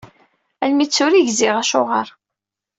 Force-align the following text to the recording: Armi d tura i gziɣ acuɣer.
Armi 0.63 0.85
d 0.87 0.91
tura 0.95 1.17
i 1.19 1.23
gziɣ 1.29 1.55
acuɣer. 1.61 2.07